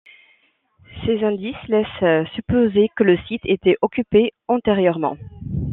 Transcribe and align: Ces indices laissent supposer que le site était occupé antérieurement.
Ces 1.05 1.23
indices 1.23 1.67
laissent 1.67 2.25
supposer 2.33 2.89
que 2.95 3.03
le 3.03 3.19
site 3.27 3.45
était 3.45 3.77
occupé 3.83 4.31
antérieurement. 4.47 5.15